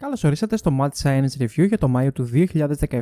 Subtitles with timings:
[0.00, 2.30] Καλώς ορίσατε στο Mad Science Review για το Μάιο του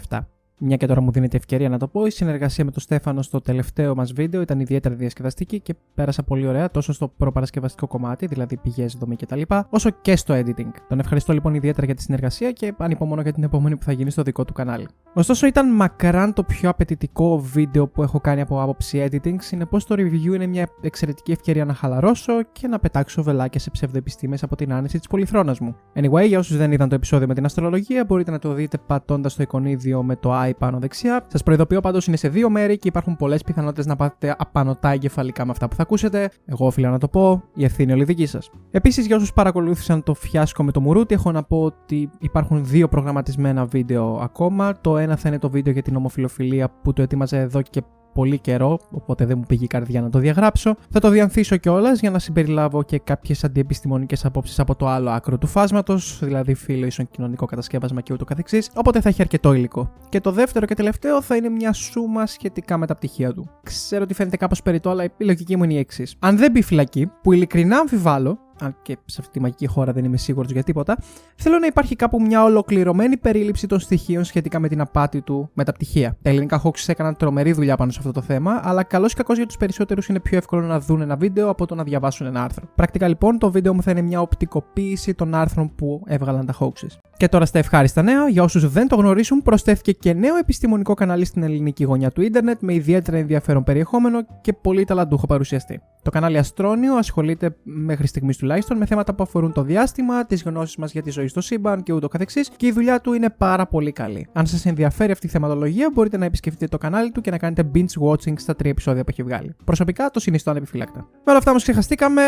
[0.09, 0.19] 2017.
[0.61, 3.41] Μια και τώρα μου δίνεται ευκαιρία να το πω, η συνεργασία με τον Στέφανο στο
[3.41, 8.57] τελευταίο μας βίντεο ήταν ιδιαίτερα διασκεδαστική και πέρασα πολύ ωραία τόσο στο προπαρασκευαστικό κομμάτι, δηλαδή
[8.57, 9.41] πηγές, δομή κτλ.,
[9.71, 10.71] όσο και στο editing.
[10.89, 14.11] Τον ευχαριστώ λοιπόν ιδιαίτερα για τη συνεργασία και ανυπομονώ για την επόμενη που θα γίνει
[14.11, 14.89] στο δικό του κανάλι.
[15.15, 19.95] Ωστόσο, ήταν μακράν το πιο απαιτητικό βίντεο που έχω κάνει από άποψη editing, συνεπώς το
[19.99, 24.73] review είναι μια εξαιρετική ευκαιρία να χαλαρώσω και να πετάξω βελάκια σε ψευδεπιστήμες από την
[24.73, 25.77] άνεση της πολυθρόνας μου.
[25.95, 29.35] Anyway, για όσους δεν είδαν το επεισόδιο με την αστρολογία, μπορείτε να το δείτε πατώντας
[29.35, 31.27] το εικονίδιο με το eye πάνω δεξιά.
[31.27, 35.45] Σας προειδοποιώ πάντως είναι σε δύο μέρη και υπάρχουν πολλές πιθανότητες να πάθετε απανοτά εγκεφαλικά
[35.45, 36.31] με αυτά που θα ακούσετε.
[36.45, 38.51] Εγώ οφείλω να το πω, η ευθύνη όλη δική σας.
[38.71, 42.89] Επίσης, για όσους παρακολούθησαν το φιάσκο με το Μουρούτι, έχω να πω ότι υπάρχουν δύο
[42.89, 44.81] προγραμματισμένα βίντεο ακόμα.
[44.81, 47.83] Το ένα θα είναι το βίντεο για την ομοφιλοφιλία που το ετοίμαζα εδώ και
[48.19, 50.75] πολύ καιρό, οπότε δεν μου πήγε η καρδιά να το διαγράψω.
[50.91, 55.39] Θα το διανθίσω κιόλας για να συμπεριλάβω και κάποιες αντιεπιστημονικές απόψεις από το άλλο άκρο
[55.39, 58.71] του φάσματος, δηλαδή φύλλο ίσον κοινωνικό κατασκεύασμα και ούτω καθεξής.
[58.75, 59.91] Οπότε θα έχει αρκετό υλικό.
[60.09, 63.51] Και το δεύτερο και τελευταίο θα είναι μια σούμα σχετικά με τα πτυχία του.
[63.63, 66.17] Ξέρω ότι φαίνεται κάπως περιττό, αλλά η λογική μου είναι η εξής.
[66.19, 70.05] Αν δεν μπει φυλακή, που ειλικρινά αμφιβάλλω, αν και σε αυτή τη μαγική χώρα δεν
[70.05, 70.99] είμαι σίγουρος για τίποτα,
[71.37, 75.65] θέλω να υπάρχει κάπου μια ολοκληρωμένη περίληψη των στοιχείων σχετικά με την απάτη του με
[75.65, 76.17] τα πτυχία.
[76.23, 79.33] Τα Ελληνικά Hoaxes έκαναν τρομερή δουλειά πάνω σε αυτό το θέμα, αλλά καλώς ή κακώς
[79.33, 82.43] για τους περισσότερους είναι πιο εύκολο να δουν ένα βίντεο από το να διαβάσουν ένα
[82.43, 82.69] άρθρο.
[82.75, 87.08] Πρακτικά λοιπόν το βίντεο μου θα είναι μια οπτικοποίηση των άρθρων που έβγαλαν τα Hoaxes.
[87.19, 91.25] Και τώρα στα ευχάριστα νέα, για όσους δεν το γνωρίζουν, προσθέθηκε και νέο επιστημονικό κανάλι
[91.25, 95.81] στην ελληνική γωνιά του ίντερνετ με ιδιαίτερα ενδιαφέρον περιεχόμενο και πολύ ταλαντούχο παρουσιαστή.
[96.03, 100.77] Το κανάλι Αστρόνιο ασχολείται μέχρι στιγμής τουλάχιστον με θέματα που αφορούν το διάστημα, τις γνώσεις
[100.77, 103.67] μας για τη ζωή στο σύμπαν και ούτω καθεξής και η δουλειά του είναι πάρα
[103.67, 104.29] πολύ καλή.
[104.33, 107.71] Αν σας ενδιαφέρει αυτή η θεματολογία, μπορείτε να επισκεφτείτε το κανάλι του και να κάνετε
[107.75, 109.55] binge watching στα τρία επεισόδια που έχει βγάλει.
[109.65, 110.99] Προσωπικά το συνιστώ ανεπιφυλάκτα.
[110.99, 112.23] Με όλα αυτά όμως ξεχαστήκαμε,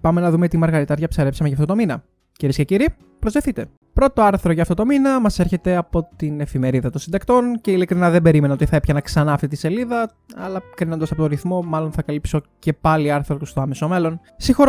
[0.00, 2.04] πάμε να δούμε τι μαργαριτάρια ψαρέψαμε για αυτό το μήνα.
[2.36, 3.66] Κυρίες και κύριοι, προσδεθείτε.
[3.92, 8.10] Πρώτο άρθρο για αυτό το μήνα μας έρχεται από την εφημερίδα των συντακτών και ειλικρινά
[8.10, 11.92] δεν περίμενα ότι θα έπιανα ξανά αυτή τη σελίδα, αλλά κρίνοντας από το ρυθμό, μάλλον
[11.92, 14.20] θα καλύψω και πάλι άρθρο του στο άμεσο μέλλον.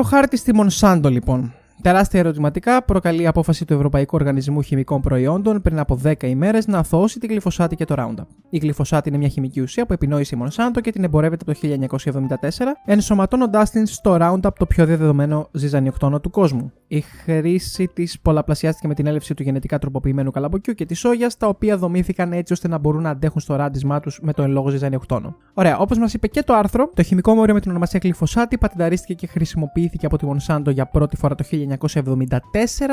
[0.06, 1.54] χάρτη στη Μονσάντο λοιπόν.
[1.82, 6.78] Τεράστια ερωτηματικά προκαλεί η απόφαση του Ευρωπαϊκού Οργανισμού Χημικών Προϊόντων πριν από 10 ημέρες να
[6.78, 8.26] αθώσει τη γλυφοσάτη και το Roundup.
[8.50, 12.38] Η γλυφοσάτη είναι μια χημική ουσία που επινόησε η Monsanto και την εμπορεύεται το 1974,
[12.86, 16.72] ενσωματώνοντάς την στο Roundup το πιο διαδεδομένο ζυζανιοκτόνο του κόσμου.
[16.88, 21.48] Η χρήση της πολλαπλασιάστηκε με την έλευση του γενετικά τροποποιημένου καλαμποκιού και της σόγιας, τα
[21.48, 24.70] οποία δομήθηκαν έτσι ώστε να μπορούν να αντέχουν στο ράντισμά τους με το εν λόγω
[24.70, 25.36] ζυζανιοκτόνο.
[25.54, 29.14] Ωραία, όπως μας είπε και το άρθρο, το χημικό μόριο με την ονομασία γλυφοσάτη πατενταρίστηκε
[29.14, 32.40] και χρησιμοποιήθηκε από τη Monsanto για πρώτη φορά το 1974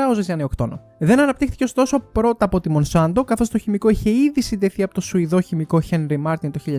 [0.09, 0.79] ως ζυζανιοκτόνο.
[0.99, 5.01] Δεν αναπτύχθηκε ωστόσο πρώτα από τη Monsanto, καθώς το χημικό είχε ήδη συνδεθεί από το
[5.01, 6.69] Σουηδό χημικό Henry Martin το 1950,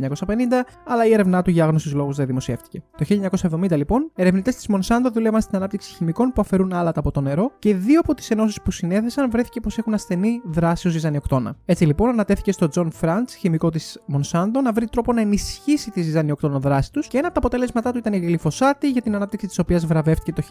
[0.87, 2.83] αλλά η έρευνά του για άγνωστους λόγους δεν δημοσιεύτηκε.
[2.97, 3.05] Το
[3.51, 7.53] 1970 λοιπόν, ερευνητές της Monsanto δούλευαν στην ανάπτυξη χημικών που αφαιρούν άλατα από το νερό
[7.59, 11.57] και δύο από τις ενώσεις που συνέθεσαν βρέθηκε πως έχουν ασθενή δράση ως ζυζανιοκτώνα.
[11.65, 16.03] Έτσι λοιπόν, ανατέθηκε στο John Frantz, χημικό της Monsanto, να βρει τρόπο να ενισχύσει τη
[16.03, 19.47] ζυζανιοκτώνα δράση τους και ένα από τα αποτελέσματά του ήταν η γλυφοσάτη, για την ανάπτυξη
[19.47, 20.43] της οποίας βραβεύτηκε το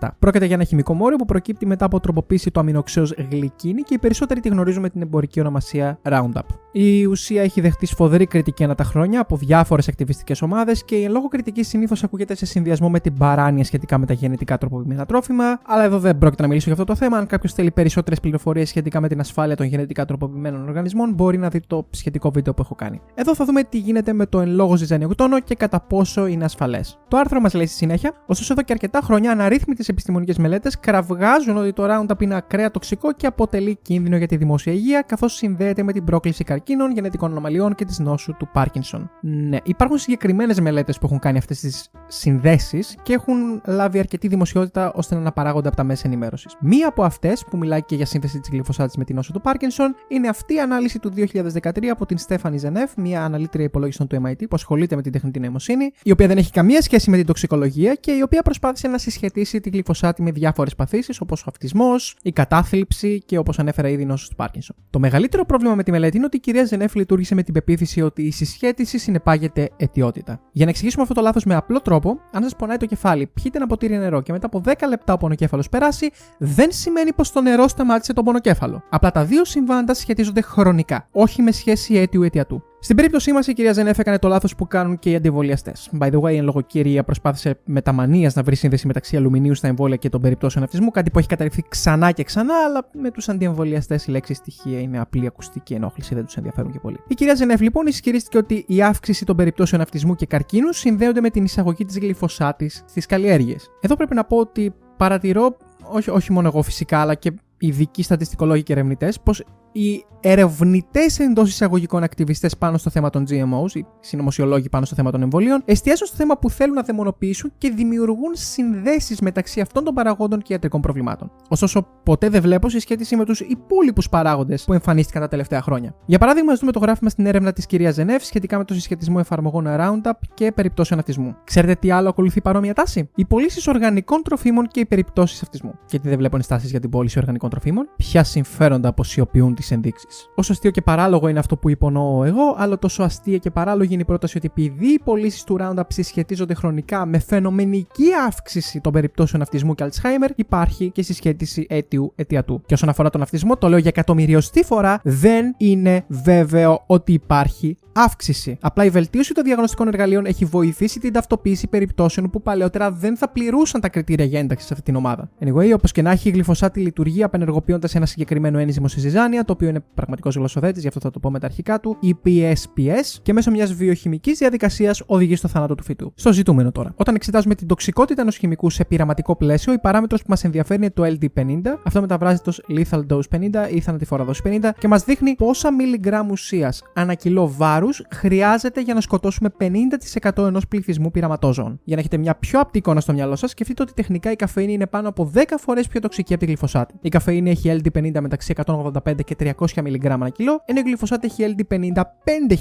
[0.00, 0.08] 1987.
[0.18, 3.98] Πρόκειται για ένα χημικό μόριο που προκύπτει μετά από τροποποίηση του αμινοξέως γλυκίνη και οι
[3.98, 6.42] περισσότεροι τη γνωρίζουμε την εμπορική ονομασία Roundup.
[6.72, 11.04] Η ουσία έχει δεχτεί σφοδρή κριτική ανά τα χρόνια από διάφορες ακτιβιστικές ομάδες και η
[11.04, 15.06] εν λόγω κριτική συνήθως ακούγεται σε συνδυασμό με την παράνοια σχετικά με τα γενετικά τροποποιημένα
[15.06, 17.18] τρόφιμα, αλλά εδώ δεν πρόκειται να μιλήσω για αυτό το θέμα.
[17.18, 21.48] Αν κάποιος θέλει περισσότερες πληροφορίες σχετικά με την ασφάλεια των γενετικά τροποποιημένων οργανισμών, μπορεί να
[21.48, 23.00] δει το σχετικό βίντεο που έχω κάνει.
[23.14, 26.98] Εδώ θα δούμε τι γίνεται με το εν λόγω ζυζανιοκτόνο και κατά πόσο είναι ασφαλές.
[27.08, 31.56] Το άρθρο μας λέει στη συνέχεια, ωστόσο εδώ και αρκετά χρόνια αναρρύθμιτες επιστημονικές μελέτες κραυγάζουν
[31.56, 35.82] ότι το Roundup είναι ακραία τοξικό και αποτελεί κίνδυνο για τη δημόσια υγεία, καθώς συνδέεται
[35.82, 39.10] με την πρόκληση καρκίνων, γενετικών ανομαλιών και της νόσου του Πάρκινσον.
[39.20, 44.92] Ναι, υπάρχουν συγκεκριμένες μελέτες που έχουν κάνει αυτές τις συνδέσεις και έχουν λάβει αρκετή δημοσιότητα
[44.92, 46.56] ώστε να αναπαράγονται από τα μέσα ενημέρωσης.
[46.60, 49.94] Μία από αυτές, που μιλάει και για σύνθεση της γλυφοσάτης με την νόσο του Πάρκινσον,
[50.08, 54.38] είναι αυτή η ανάλυση του 2013 από την Στέφανη Ζενεφ, μια αναλύτρια υπολόγιστων του MIT
[54.38, 57.94] που ασχολείται με την τεχνητή νοημοσύνη, η οποία δεν έχει καμία σχέση με την τοξικολογία
[57.94, 62.32] και η οποία προσπάθησε να συσχετίσει τη γλυφοσάτη με διάφορες παθήσεις όπως ο αυτισμός, η
[62.32, 64.76] κατάθλιψη και όπως ανέφερα ήδη η νόσος του Πάρκινσον.
[64.90, 68.02] Το μεγαλύτερο πρόβλημα με τη μελέτη είναι ότι η κυρία Ζενέφ λειτουργήσε με την πεποίθηση
[68.02, 70.40] ότι η συσχέτιση συνεπάγεται αιτιότητα.
[70.52, 73.58] Για να εξηγήσουμε αυτό το λάθος με απλό τρόπο, αν σας πονάει το κεφάλι, πιείτε
[73.58, 77.40] ένα ποτήρι νερό και μετά από 10 λεπτά ο πονοκέφαλος περάσει, δεν σημαίνει πως το
[77.40, 78.82] νερό σταμάτησε τον πονοκέφαλο.
[78.90, 82.62] Απλά τα δύο συμβάντα σχετίζονται χρονικά, όχι με σχέση αίτιου αιτιατού.
[82.86, 85.72] Στην περίπτωσή μας, η κυρία Ζενέφ έκανε το λάθος που κάνουν και οι αντιεμβολιαστέ.
[85.98, 89.54] By the way, εν λόγω κυρία προσπάθησε με τα μανίας να βρει σύνδεση μεταξύ αλουμινίου
[89.54, 93.10] στα εμβόλια και των περιπτώσεων αυτισμού, κάτι που έχει καταρριφθεί ξανά και ξανά, αλλά με
[93.10, 96.96] τους αντιεμβολιαστές η λέξη στοιχεία είναι απλή ακουστική ενόχληση, δεν τους ενδιαφέρουν και πολύ.
[97.08, 101.30] Η κυρία Ζενέφ λοιπόν ισχυρίστηκε ότι η αύξηση των περιπτώσεων αυτισμού και καρκίνους συνδέονται με
[101.30, 103.70] την εισαγωγή της γλυφοσάτης στις καλλιέργειες.
[103.80, 105.56] Εδώ πρέπει να πω ότι παρατηρώ
[105.90, 111.48] όχι, όχι μόνο εγώ φυσικά, αλλά και ειδικοί στατιστικολόγοι και ερευνητές πως οι ερευνητές εντός
[111.48, 116.06] εισαγωγικών ακτιβιστές πάνω στο θέμα των GMOs, οι συνωμοσιολόγοι πάνω στο θέμα των εμβολίων, εστιάζουν
[116.06, 120.80] στο θέμα που θέλουν να δαιμονοποιήσουν και δημιουργούν συνδέσεις μεταξύ αυτών των παραγόντων και ιατρικών
[120.80, 121.30] προβλημάτων.
[121.48, 125.94] Ωστόσο, ποτέ δεν βλέπω συσχέτιση με τους υπόλοιπους παράγοντες που εμφανίστηκαν τα τελευταία χρόνια.
[126.06, 129.16] Για παράδειγμα, ας δούμε το γράφημα στην έρευνα της κυρίας Ζενεύ σχετικά με το συσχετισμό
[129.20, 131.36] εφαρμογών Roundup και περιπτώσεων αυτισμού.
[131.44, 135.78] Ξέρετε τι άλλο ακολουθεί παρόμοια τάση; Οι πωλήσει οργανικών τροφίμων και οι περιπτώσεις αυτισμού.
[135.90, 140.30] Γιατί δεν βλέπω ενστάσει για την πώληση οργανικών τροφίμων, ποια συμφέροντα αποσιοποιούν τις ενδείξεις.
[140.34, 144.02] Όσο αστείο και παράλογο είναι αυτό που υπονοώ εγώ, άλλο τόσο αστεία και παράλογη είναι
[144.02, 149.42] η πρόταση ότι επειδή οι πωλήσεις του Roundup συσχετίζονται χρονικά με φαινομενική αύξηση των περιπτώσεων
[149.42, 152.62] αυτισμού και Alzheimer, υπάρχει και συσχέτιση αίτιου αιτιατού.
[152.66, 157.78] Και όσον αφορά τον αυτισμό, το λέω για εκατομμυριωστή φορά, δεν είναι βέβαιο ότι υπάρχει
[157.96, 158.58] αύξηση.
[158.60, 163.28] Απλά η βελτίωση των διαγνωστικών εργαλείων έχει βοηθήσει την ταυτοποίηση περιπτώσεων που παλαιότερα δεν θα
[163.28, 165.30] πληρούσαν τα κριτήρια για ένταξη σε αυτή την ομάδα.
[165.44, 169.52] Anyway, όπως και να έχει, η γλυφοσάτη λειτουργεί απενεργοποιώντας ένα συγκεκριμένο ένζυμο στη ζυζάνια, το
[169.52, 173.18] οποίο είναι πραγματικός γλωσσοδέτης, γι' αυτό θα το πω με τα αρχικά του, η PSPS,
[173.22, 176.12] και μέσω μιας βιοχημικής διαδικασίας οδηγεί στο θάνατο του φυτού.
[176.14, 176.92] Στο ζητούμενο τώρα.
[176.96, 180.90] Όταν εξετάζουμε την τοξικότητα ενός χημικού σε πειραματικό πλαίσιο, η παράμετρος που μας ενδιαφέρει είναι
[180.90, 181.78] το LD50.
[181.84, 186.30] Αυτό μεταβράζεται ω lethal dose 50 ή θανατηφόρα δόση 50 και μας δείχνει πόσα μιλιγκράμμ
[186.30, 191.80] ουσίας ανά κιλό βάρους χρειάζεται για να σκοτώσουμε 50% ενός πληθυσμού πειραματόζων.
[191.84, 194.72] Για να έχετε μια πιο απτή εικόνα στο μυαλό σας, σκεφτείτε ότι τεχνικά η καφέινη
[194.72, 196.94] είναι πάνω από 10 φορές πιο τοξική από τη γλυφοσάτη.
[197.00, 201.54] Η καφέινη έχει LD50 μεταξύ 185 και 300 mg ανά κιλό, ενώ η γλυφοσάτη έχει
[201.56, 202.02] LD50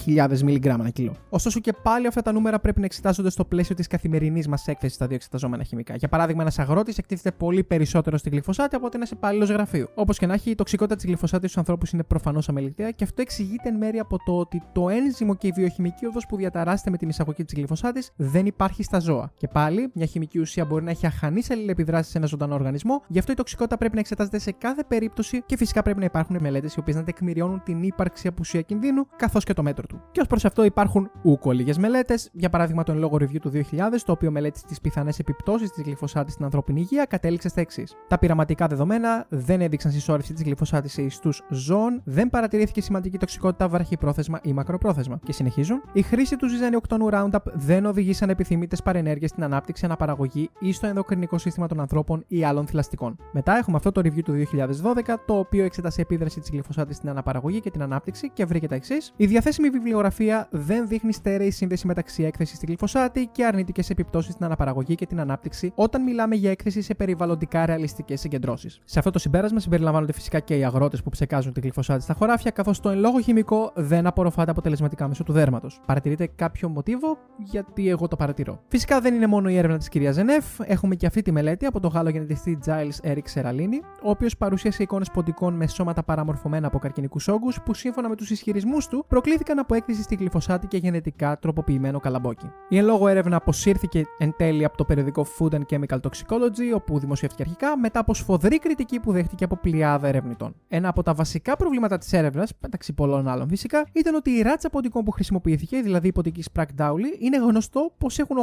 [0.05, 1.15] 5.000 mg ανά κιλό.
[1.29, 4.95] Ωστόσο και πάλι αυτά τα νούμερα πρέπει να εξετάζονται στο πλαίσιο της καθημερινής μας έκθεσης
[4.95, 5.95] στα δύο εξεταζόμενα χημικά.
[5.95, 9.87] Για παράδειγμα, ένας αγρότης εκτίθεται πολύ περισσότερο στη γλυφοσάτη από ότι ένας υπάλληλος γραφείου.
[9.95, 13.21] Όπως και να έχει, η τοξικότητα της γλυφοσάτης στους ανθρώπους είναι προφανώς αμεληταία και αυτό
[13.21, 16.97] εξηγείται εν μέρει από το ότι το ένζυμο και η βιοχημική οδός που διαταράσσεται με
[16.97, 19.31] την εισαγωγή της γλυφοσάτης δεν υπάρχει στα ζώα.
[19.37, 23.19] Και πάλι, μια χημική ουσία μπορεί να έχει αχανείς αλληλεπιδράσεις σε ένα ζωντανό οργανισμό, γι'
[23.19, 26.64] αυτό η τοξικότητα πρέπει να εξετάζεται σε κάθε περίπτωση και φυσικά πρέπει να υπάρχουν μελέτες
[26.73, 30.01] οι οποίες να τεκμηριώνουν την ύπαρξη απουσία κινδύνου καθώς και το μέτρο του.
[30.11, 33.49] Και ως προς αυτό υπάρχουν ούκο λίγε μελέτες, για παράδειγμα το εν λόγω review του
[33.49, 37.95] 2000, το οποίο μελέτησε τις πιθανές επιπτώσεις της γλυφοσάτης στην ανθρώπινη υγεία, κατέληξε στα εξής.
[38.07, 43.67] Τα πειραματικά δεδομένα δεν έδειξαν συσσόρευση της γλυφοσάτης σε ιστού ζώων, δεν παρατηρήθηκε σημαντική τοξικότητα
[43.67, 45.19] βραχυπρόθεσμα ή μακροπρόθεσμα.
[45.23, 45.81] Και συνεχίζουν.
[45.93, 50.87] Η χρήση του ζυζανιοκτώνου Roundup δεν οδηγεί σε ανεπιθύμητε παρενέργειες στην ανάπτυξη, αναπαραγωγή ή στο
[50.87, 53.17] ενδοκρινικό σύστημα των ανθρώπων ή άλλων θηλαστικών.
[53.31, 57.59] Μετά έχουμε αυτό το review του 2012, το οποίο εξέτασε επίδραση της γλυφοσάτη στην αναπαραγωγή
[57.59, 59.13] και την ανάπτυξη και βρήκε τα εξής.
[59.15, 64.45] Η διαθέσιμη βιβλιογραφία δεν δείχνει στέρεη σύνδεση μεταξύ έκθεσης στη γλυφοσάτη και αρνητικές επιπτώσεις στην
[64.45, 68.81] αναπαραγωγή και την ανάπτυξη όταν μιλάμε για έκθεση σε περιβαλλοντικά ρεαλιστικές συγκεντρώσεις.
[68.85, 72.51] Σε αυτό το συμπέρασμα συμπεριλαμβάνονται φυσικά και οι αγρότες που ψεκάζουν τη γλυφοσάτη στα χωράφια,
[72.51, 75.81] καθώς το εν λόγω χημικό δεν απορροφάται αποτελεσματικά μέσω του δέρματος.
[75.85, 78.59] Παρατηρείτε κάποιο μοτίβο, γιατί εγώ το παρατηρώ.
[78.67, 81.79] Φυσικά δεν είναι μόνο η έρευνα της κυρίας Ζενεφ, έχουμε και αυτή τη μελέτη από
[81.79, 86.03] τον Γάλλο γενετιστή Giles Eric Seralini, ο οποίος παρουσίασε εικόνες ποντικών με σώματα
[86.45, 90.67] παραμορφωμένα από καρκινικούς όγκους που σύμφωνα με τους ισχυρισμούς του προκλήθηκαν από έκθεση στη γλυφοσάτη
[90.67, 92.51] και γενετικά τροποποιημένο καλαμπόκι.
[92.69, 96.99] Η εν λόγω έρευνα αποσύρθηκε εν τέλει από το περιοδικό Food and Chemical Toxicology, όπου
[96.99, 100.55] δημοσιεύτηκε αρχικά, μετά από σφοδρή κριτική που δέχτηκε από πλειάδα ερευνητών.
[100.67, 104.69] Ένα από τα βασικά προβλήματα της έρευνας, μεταξύ πολλών άλλων φυσικά, ήταν ότι η ράτσα
[104.69, 108.37] ποντικών που χρησιμοποιήθηκε, δηλαδή η ποντική Sprague Dowley, είναι γνωστό πως έχουν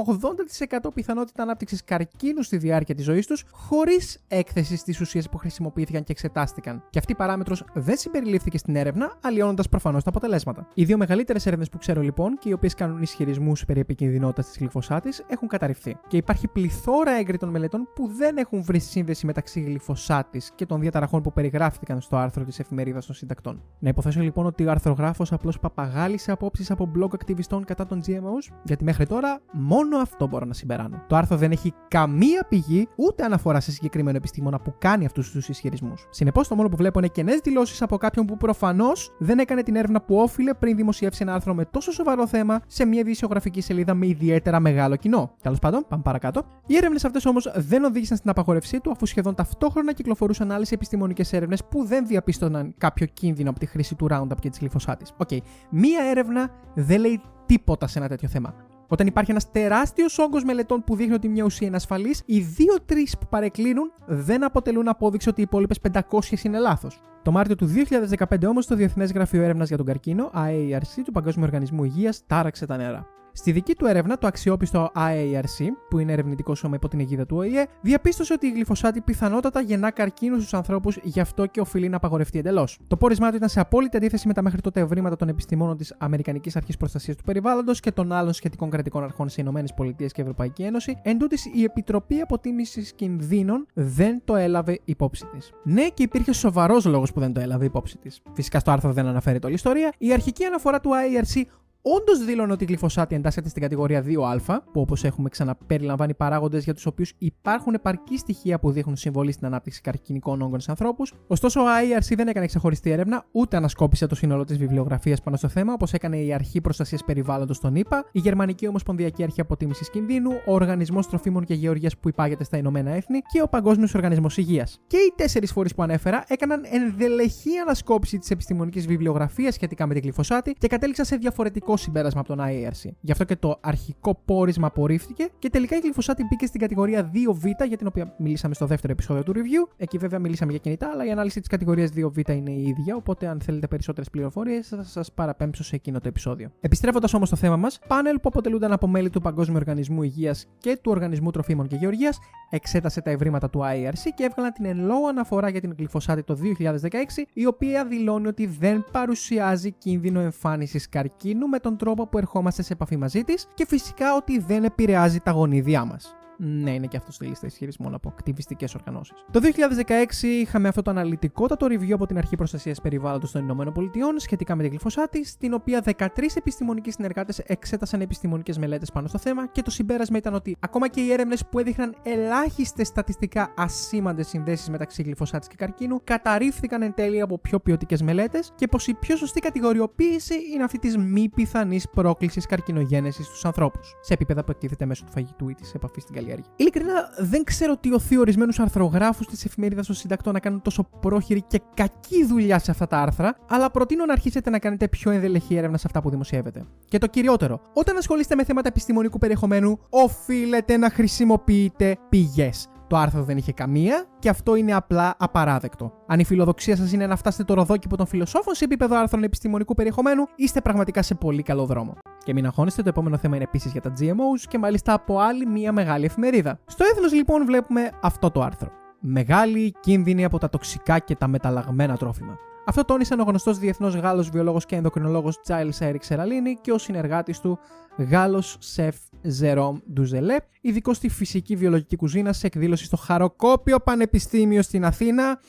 [0.84, 6.04] 80% πιθανότητα ανάπτυξης καρκίνου στη διάρκεια της ζωής τους, χωρίς έκθεση στις ουσίες που χρησιμοποιήθηκαν
[6.04, 6.82] και εξετάστηκαν.
[6.90, 10.66] Και αυτή η παράμετρος δεν συμπεριλήφθηκε στην έρευνα, αλλοιώνοντας προφανώς τα αποτελέσματα.
[10.74, 14.58] Οι δύο μεγαλύτερες έρευνες που ξέρω λοιπόν και οι οποίες κάνουν ισχυρισμούς περί επικινδυνότητας της
[14.58, 15.96] γλυφοσάτη έχουν καταρριφθεί.
[16.06, 21.22] Και υπάρχει πληθώρα έγκριτων μελετών που δεν έχουν βρει σύνδεση μεταξύ γλυφοσάτη και των διαταραχών
[21.22, 23.62] που περιγράφηκαν στο άρθρο της εφημερίδας των συντακτών.
[23.78, 28.52] Να υποθέσω λοιπόν ότι ο αρθρογράφος απλώς παπαγάλισε απόψεις από blog ακτιβιστών κατά των GMOs,
[28.62, 31.02] γιατί μέχρι τώρα μόνο αυτό μπορώ να συμπεράνω.
[31.06, 35.48] Το άρθρο δεν έχει καμία πηγή ούτε αναφορά σε συγκεκριμένο επιστήμονα που κάνει αυτούς τους
[35.48, 36.06] ισχυρισμούς.
[36.10, 39.76] Συνεπώς, το μόνο που βλέπω είναι κενές δηλώσεις από κάποιον που προφανώς δεν έκανε την
[39.76, 43.94] έρευνα που όφειλε πριν δημοσιεύσει ένα άρθρο με τόσο σοβαρό θέμα σε μια ειδησιογραφική σελίδα
[43.94, 45.34] με ιδιαίτερα μεγάλο κοινό.
[45.42, 46.42] Τέλος πάντων, πάμε παρακάτω.
[46.66, 51.32] Οι έρευνες αυτές όμως δεν οδήγησαν στην απαγόρευσή του, αφού σχεδόν ταυτόχρονα κυκλοφορούσαν άλλες επιστημονικές
[51.32, 55.12] έρευνες που δεν διαπίστωναν κάποιο κίνδυνο από τη χρήση του Roundup και της γλυφοσάτης.
[55.16, 55.38] OK, okay.
[55.70, 58.54] μία έρευνα δεν λέει τίποτα σε ένα τέτοιο θέμα.
[58.92, 63.18] Όταν υπάρχει ένας τεράστιος όγκος μελετών που δείχνει ότι μια ουσία είναι ασφαλής, οι 2-3
[63.20, 67.02] που παρεκκλίνουν δεν αποτελούν απόδειξη ότι οι υπόλοιπες 500 είναι λάθος.
[67.22, 71.44] Το Μάρτιο του 2015 όμως το Διεθνές Γραφείο Έρευνας για τον Καρκίνο, IARC, του Παγκόσμιου
[71.44, 73.06] Οργανισμού Υγείας, τάραξε τα νερά.
[73.34, 77.36] Στη δική του έρευνα, το αξιόπιστο IARC, που είναι ερευνητικό σώμα υπό την αιγίδα του
[77.36, 81.96] ΟΗΕ, διαπίστωσε ότι η γλυφοσάτη πιθανότατα γεννά καρκίνους στους ανθρώπους, γι' αυτό και οφείλει να
[81.96, 82.78] απαγορευτεί εντελώς.
[82.86, 85.94] Το πόρισμά του ήταν σε απόλυτη αντίθεση με τα μέχρι τότε ευρήματα των επιστημόνων της
[85.98, 89.62] Αμερικανικής Αρχής Προστασίας του Περιβάλλοντος και των άλλων σχετικών κρατικών αρχών σε ΗΠΑ
[90.06, 91.18] και Ευρωπαϊκή Ένωση, εν
[91.54, 95.52] η Επιτροπή Αποτίμησης Κινδύνων δεν το έλαβε υπόψη της.
[95.62, 98.22] Ναι, και υπήρχε σοβαρός λόγος που δεν το έλαβε υπόψη της.
[98.32, 99.92] Φυσικά στο άρθρο δεν αναφέρει όλη η ιστορία.
[99.98, 101.42] Η αρχική αναφορά του IRC
[101.82, 106.74] όντως δήλωνε ότι η γλυφοσάτη εντάσσεται στην κατηγορία 2α, που όπως έχουμε ξαναπεριλαμβάνει παράγοντες για
[106.74, 111.12] τους οποίους υπάρχουν επαρκή στοιχεία που δείχνουν συμβολή στην ανάπτυξη καρκινικών όγκων σε ανθρώπους.
[111.26, 115.48] Ωστόσο, ο IRC δεν έκανε ξεχωριστή έρευνα, ούτε ανασκόπησε το σύνολο της βιβλιογραφίας πάνω στο
[115.48, 120.30] θέμα, όπως έκανε η Αρχή Προστασίας Περιβάλλοντος των ΗΠΑ, η Γερμανική Ομοσπονδιακή Αρχή Αποτίμησης Κινδύνου,
[120.46, 124.80] ο Οργανισμός Τροφίμων και Γεωργίας που υπάγεται στα Ηνωμένα Έθνη και ο Παγκόσμιος Οργανισμός Υγείας.
[124.86, 130.00] Και οι τέσσερις φορείς που ανέφερα έκαναν ενδελεχή ανασκόπηση της επιστημονικής βιβλιογραφίας σχετικά με τη
[130.00, 132.90] γλυφοσάτη και κατέληξαν σε διαφορετικό συμπέρασμα από τον IARC.
[133.00, 137.66] Γι' αυτό και το αρχικό πόρισμα απορρίφθηκε και τελικά η γλυφοσάτη μπήκε στην κατηγορία 2β,
[137.68, 139.72] για την οποία μιλήσαμε στο δεύτερο επεισόδιο του review.
[139.76, 143.26] Εκεί βέβαια μιλήσαμε για κινητά, αλλά η ανάλυση της κατηγορίας 2β είναι η ίδια, οπότε
[143.26, 146.50] αν θέλετε περισσότερες πληροφορίες θα σας παραπέμψω σε εκείνο το επεισόδιο.
[146.60, 150.78] Επιστρέφοντας όμως στο θέμα μας, πάνελ που αποτελούνταν από μέλη του Παγκόσμιου Οργανισμού Υγείας και
[150.82, 152.18] του Οργανισμού Τροφίμων και Γεωργίας
[152.50, 156.38] εξέτασε τα ευρήματα του IARC και έβγαλαν την εν λόγω αναφορά για την γλυφοσάτη το
[156.42, 156.90] 2016,
[157.32, 162.72] η οποία δηλώνει ότι δεν παρουσιάζει κίνδυνο εμφάνισης καρκίνου με τον τρόπο που ερχόμαστε σε
[162.72, 166.16] επαφή μαζί της και φυσικά ότι δεν επηρεάζει τα γονίδια μας.
[166.44, 169.24] Ναι, είναι και αυτό στη λίστα ισχυρισμών από ακτιβιστικές οργανώσεις.
[169.30, 174.18] Το 2016 είχαμε αυτό το αναλυτικότατο review από την Αρχή Προστασίας Περιβάλλοντος των Ηνωμένων Πολιτειών
[174.18, 179.46] σχετικά με την γλυφοσάτη, στην οποία 13 επιστημονικοί συνεργάτες εξέτασαν επιστημονικές μελέτες πάνω στο θέμα
[179.46, 184.68] και το συμπέρασμα ήταν ότι ακόμα και οι έρευνες που έδειχναν ελάχιστες στατιστικά ασήμαντες συνδέσεις
[184.68, 189.16] μεταξύ γλυφοσάτη και καρκίνου καταρρίφθηκαν εν τέλει από πιο ποιοτικές μελέτες και πως η πιο
[189.16, 194.86] σωστή κατηγοριοποίηση είναι αυτή της μη πιθανής πρόκλησης καρκινογένεσης στους ανθρώπους, σε επίπεδα που εκτίθεται
[194.86, 196.31] μέσω του φαγητού ή της επαφής στην καλλιέργεια.
[196.56, 201.42] Ειλικρινά δεν ξέρω τι οθεί ορισμένους αρθρογράφους της εφημερίδας των συντακτών να κάνουν τόσο πρόχειρη
[201.42, 205.54] και κακή δουλειά σε αυτά τα άρθρα, αλλά προτείνω να αρχίσετε να κάνετε πιο ενδελεχή
[205.54, 206.64] έρευνα σε αυτά που δημοσιεύετε.
[206.84, 212.71] Και το κυριότερο, όταν ασχολείστε με θέματα επιστημονικού περιεχομένου, οφείλετε να χρησιμοποιείτε πηγές.
[212.92, 215.92] Το άρθρο δεν είχε καμία και αυτό είναι απλά απαράδεκτο.
[216.06, 219.74] Αν η φιλοδοξία σας είναι να φτάσετε το ροδόκηπο των φιλοσόφων σε επίπεδο άρθρων επιστημονικού
[219.74, 221.96] περιεχομένου, είστε πραγματικά σε πολύ καλό δρόμο.
[222.24, 225.46] Και μην αγχώνεστε, το επόμενο θέμα είναι επίσης για τα GMOs και μάλιστα από άλλη
[225.46, 226.58] μία μεγάλη εφημερίδα.
[226.66, 228.68] Στο έθνος λοιπόν βλέπουμε αυτό το άρθρο.
[229.00, 232.38] Μεγάλη κίνδυνη από τα τοξικά και τα μεταλλαγμένα τρόφιμα.
[232.64, 237.40] Αυτό τόνισαν ο γνωστός διεθνός Γάλλος βιολόγος και ενδοκρινολόγος Giles Eric Σεραλίνη και ο συνεργάτης
[237.40, 237.58] του
[237.96, 244.84] Γάλλος σεφ Ζερόμ Ντουζελέ, ειδικός στη φυσική βιολογική κουζίνα σε εκδήλωση στο Χαροκόπιο Πανεπιστήμιο στην
[244.84, 245.40] Αθήνα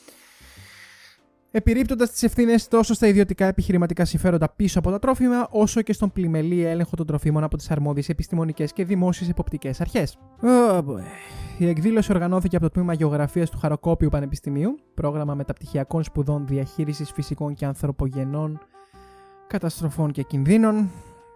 [1.56, 6.12] επιρρύπτοντας τις ευθύνες τόσο στα ιδιωτικά επιχειρηματικά συμφέροντα πίσω από τα τρόφιμα, όσο και στον
[6.12, 10.18] πλημελή έλεγχο των τροφίμων από τις αρμόδιες επιστημονικές και δημόσιες εποπτικές αρχές.
[10.42, 10.82] Oh
[11.58, 17.54] η εκδήλωση οργανώθηκε από το Τμήμα Γεωγραφίας του Χαροκόπιου Πανεπιστημίου, πρόγραμμα μεταπτυχιακών σπουδών διαχείρισης φυσικών
[17.54, 18.60] και ανθρωπογενών
[19.46, 20.90] καταστροφών και κινδύνων,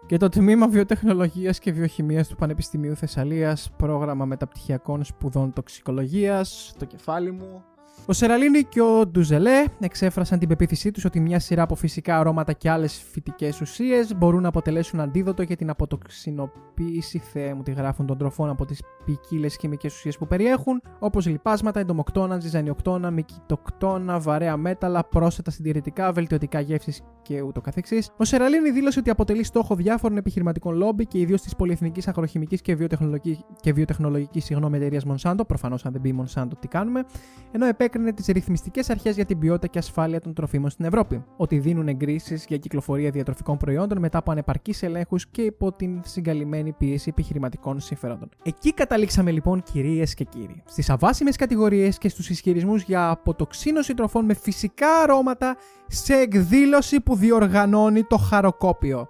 [0.07, 7.31] και το Τμήμα Βιοτεχνολογίας και Βιοχημίας του Πανεπιστημίου Θεσσαλίας, πρόγραμμα μεταπτυχιακών σπουδών τοξικολογίας, το κεφάλι
[7.31, 7.65] μου.
[8.11, 12.53] Ο Σεραλίνη και ο Ντουζελέ εξέφρασαν την πεποίθησή τους ότι μια σειρά από φυσικά αρώματα
[12.53, 18.07] και άλλες φυτικές ουσίες μπορούν να αποτελέσουν αντίδοτο για την αποτοξινοποίηση, θεέ μου τη γράφουν
[18.07, 24.57] των τροφών από τις ποικίλες χημικές ουσίες που περιέχουν, όπως λιπάσματα, εντομοκτώνα, ζυζανιοκτώνα, μικητοκτώνα, βαρέα
[24.57, 28.11] μέταλλα, πρόσθετα συντηρητικά, βελτιωτικά γεύση και ούτω καθεξής.
[28.17, 32.75] Ο Σεραλίνη δήλωσε ότι αποτελεί στόχο διάφορων επιχειρηματικών λόμπι και ιδίως της πολυεθνικής αγροχημικής και
[32.75, 37.05] βιοτεχνολογικής, και βιοτεχνολογικής συγγνώμη εταιρείας Monsanto, προφανώς αν δεν πει Monsanto τι κάνουμε,
[37.53, 41.59] ενώ επέκρινε τις ρυθμιστικές αρχές για την ποιότητα και ασφάλεια των τροφίμων στην Ευρώπη, ότι
[41.59, 47.09] δίνουν εγκρίσεις για κυκλοφορία διατροφικών προϊόντων μετά από ανεπαρκείς ελέγχους και υπό την συγκαλυμμένη πίεση
[47.09, 48.29] επιχειρηματικών συμφερόντων.
[48.43, 54.25] Εκεί καταλήξαμε λοιπόν κυρίες και κύριοι, στις αβάσιμες κατηγορίες και στους ισχυρισμούς για αποτοξίνωση τροφών
[54.25, 55.57] με φυσικά αρώματα
[55.89, 59.09] σε εκδήλωση που διοργανώνει το χαροκόπιο.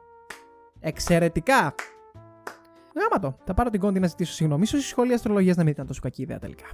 [0.80, 1.74] Εξαιρετικά!
[2.94, 3.36] Γάμα το.
[3.44, 4.66] Θα πάρω την κόντι να ζητήσω συγγνώμη.
[4.66, 6.66] σω η σχολή αστρολογίας να μην ήταν τόσο κακή ιδέα τελικά.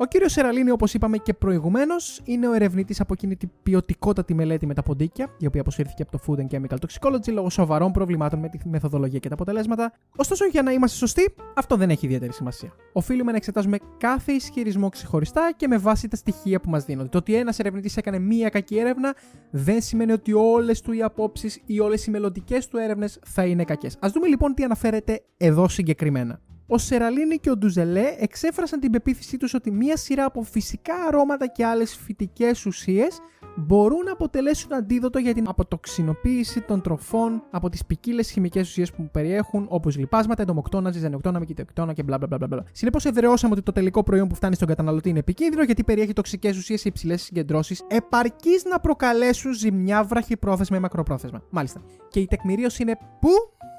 [0.00, 4.66] Ο κύριος Σεραλίνη, όπως είπαμε και προηγουμένως, είναι ο ερευνητής από εκείνη την ποιοτικότατη μελέτη
[4.66, 8.38] με τα ποντίκια, η οποία αποσύρθηκε από το Food and Chemical Toxicology λόγω σοβαρών προβλημάτων
[8.38, 9.92] με τη μεθοδολογία και τα αποτελέσματα.
[10.16, 12.72] Ωστόσο, για να είμαστε σωστοί, αυτό δεν έχει ιδιαίτερη σημασία.
[12.92, 17.08] Οφείλουμε να εξετάζουμε κάθε ισχυρισμό ξεχωριστά και με βάση τα στοιχεία που μας δίνονται.
[17.08, 19.14] Το ότι ένας ερευνητής έκανε μία κακή έρευνα
[19.50, 23.64] δεν σημαίνει ότι όλες του οι απόψεις ή όλες οι μελλοντικές του έρευνες θα είναι
[23.64, 23.94] κακές.
[23.94, 26.40] Α δούμε λοιπόν τι αναφέρεται εδώ συγκεκριμένα.
[26.70, 31.46] Ο Σεραλίνη και ο Ντουζελέ εξέφρασαν την πεποίθησή τους ότι μία σειρά από φυσικά αρώματα
[31.46, 33.20] και άλλες φυτικές ουσίες
[33.56, 39.08] μπορούν να αποτελέσουν αντίδοτο για την αποτοξινοποίηση των τροφών από τις ποικίλες χημικές ουσίες που
[39.12, 42.64] περιέχουν, όπως λιπάσματα, εντομοκτώνα, ζυζανιοκτώνα, μικητοκτώνα και μπλα μπλα μπλα.
[42.72, 46.56] Συνεπώς, εδραιώσαμε ότι το τελικό προϊόν που φτάνει στον καταναλωτή είναι επικίνδυνο γιατί περιέχει τοξικές
[46.56, 51.42] ουσίες σε υψηλές συγκεντρώσεις, επαρκείς να προκαλέσουν ζημιά βραχυπρόθεσμα ή μακροπρόθεσμα.
[51.50, 51.82] Μάλιστα.
[52.08, 53.30] Και η τεκμηρίωση είναι πού;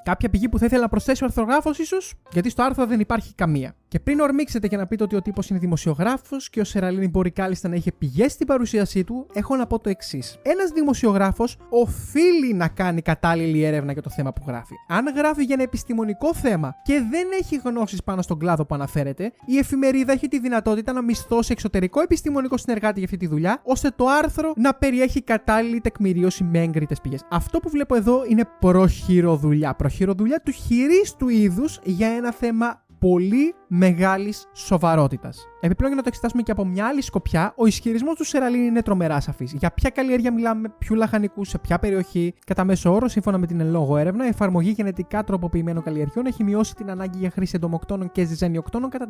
[0.03, 3.36] Κάποια πηγή που θα ήθελα να προσθέσει ο αρθρογράφος, ίσως, γιατί στο άρθρο δεν υπάρχει
[3.36, 3.75] καμία.
[3.89, 7.31] Και πριν ορμήξετε και να πείτε ότι ο τύπος είναι δημοσιογράφος και ο Σεραλίνη μπορεί
[7.31, 10.38] κάλλιστα να είχε πηγές στην παρουσίασή του, έχω να πω το εξής.
[10.41, 14.74] Ένας δημοσιογράφος οφείλει να κάνει κατάλληλη έρευνα για το θέμα που γράφει.
[14.88, 19.31] Αν γράφει για ένα επιστημονικό θέμα και δεν έχει γνώσεις πάνω στον κλάδο που αναφέρεται,
[19.46, 23.89] η εφημερίδα έχει τη δυνατότητα να μισθώσει εξωτερικό επιστημονικό συνεργάτη για αυτή τη δουλειά, ώστε
[23.96, 27.25] το άρθρο να περιέχει κατάλληλη τεκμηρίωση με έγκριτες πηγές.
[27.29, 29.75] Αυτό που βλέπω εδώ είναι προχειροδουλειά.
[29.75, 35.49] Προχειροδουλειά του χειρίστου είδους για ένα θέμα πολύ μεγάλης σοβαρότητας.
[35.62, 38.82] Επιπλέον, για να το εξετάσουμε και από μια άλλη σκοπιά, ο ισχυρισμός του Σεραλίν είναι
[38.82, 39.54] τρομερά σαφής.
[39.54, 42.34] Για ποια καλλιέργεια μιλάμε, ποιου λαχανικού, σε ποια περιοχή.
[42.46, 46.44] Κατά μέσο όρο, σύμφωνα με την εν λόγω έρευνα, η εφαρμογή γενετικά τροποποιημένων καλλιεργειών έχει
[46.44, 49.08] μειώσει την ανάγκη για χρήση εντομοκτώνων και ζυζανιοκτώνων κατά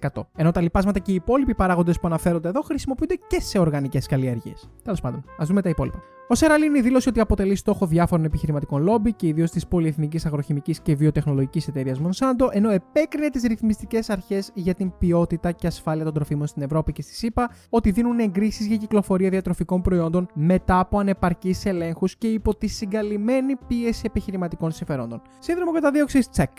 [0.00, 0.22] 37%.
[0.36, 4.70] Ενώ τα λοιπάσματα και οι υπόλοιποι παράγοντες που αναφέρονται εδώ χρησιμοποιούνται και σε οργανικές καλλιέργειες.
[4.82, 6.02] Τέλος πάντων, ας δούμε τα υπόλοιπα.
[6.32, 10.94] Ο Σεραλίνη δήλωσε ότι αποτελεί στόχο διάφορων επιχειρηματικών λόμπι και ιδίως της πολυεθνικής αγροχημικής και
[10.94, 16.46] βιοτεχνολογικής εταιρείας Monsanto, ενώ επέκρινε τις ρυθμιστικές αρχές για την ποιότητα και ασφάλεια των τροφίμων
[16.46, 21.66] στην Ευρώπη και στη ΣΥΠΑ ότι δίνουν εγκρίσεις για κυκλοφορία διατροφικών προϊόντων μετά από ανεπαρκείς
[21.66, 25.22] ελέγχους και υπό τη συγκαλυμμένη πίεση επιχειρηματικών συμφερόντων.
[25.38, 26.50] Σύνδρομο καταδίωξης τσεκ